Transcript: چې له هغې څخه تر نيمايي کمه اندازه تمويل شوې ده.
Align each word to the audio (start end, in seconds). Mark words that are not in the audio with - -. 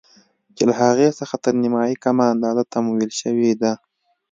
چې 0.55 0.63
له 0.69 0.73
هغې 0.81 1.09
څخه 1.19 1.35
تر 1.43 1.53
نيمايي 1.63 1.95
کمه 2.03 2.25
اندازه 2.33 2.63
تمويل 2.73 3.11
شوې 3.21 3.51
ده. 3.61 3.71